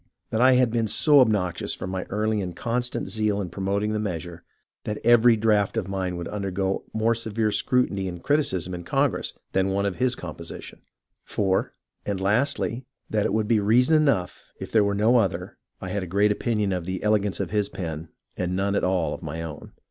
That 0.31 0.41
I 0.41 0.53
had 0.53 0.71
been 0.71 0.87
so 0.87 1.19
obnoxious 1.19 1.75
for 1.75 1.85
my 1.85 2.05
early 2.05 2.41
and 2.41 2.55
constant 2.55 3.07
zeal 3.07 3.39
in 3.39 3.51
promoting 3.51 3.93
the 3.93 3.99
measure, 3.99 4.43
that 4.83 4.97
every 5.03 5.37
draft 5.37 5.77
of 5.77 5.87
mine 5.87 6.17
would 6.17 6.27
undergo 6.29 6.85
a 6.91 6.97
more 6.97 7.13
severe 7.13 7.51
scrutiny 7.51 8.07
and 8.07 8.23
criticism 8.23 8.73
in 8.73 8.83
Congress 8.83 9.37
than 9.51 9.69
one 9.69 9.85
of 9.85 9.97
his 9.97 10.15
com 10.15 10.33
position. 10.35 10.81
4. 11.25 11.75
And 12.03 12.19
lastly, 12.19 12.73
and 12.73 12.83
that 13.11 13.31
would 13.31 13.47
be 13.47 13.59
reason 13.59 13.95
enough 13.95 14.43
if 14.59 14.71
there 14.71 14.83
were 14.83 14.95
no 14.95 15.17
other, 15.17 15.59
I 15.79 15.89
had 15.89 16.01
a 16.01 16.07
great 16.07 16.31
opinion 16.31 16.73
of 16.73 16.85
the 16.85 17.03
ele 17.03 17.19
gance 17.19 17.39
of 17.39 17.51
his 17.51 17.69
pen 17.69 18.09
and 18.35 18.55
none 18.55 18.73
at 18.73 18.83
all 18.83 19.13
of 19.13 19.21
my 19.21 19.43
own. 19.43 19.71